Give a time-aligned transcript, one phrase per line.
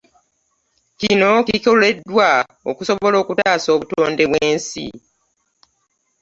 [0.99, 2.29] Kino kikoleddwa
[2.71, 4.85] okusobola Okutaasa obutonde bwensi